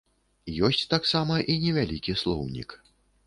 [0.67, 2.69] Ёсць таксама і невялікі слоўнік.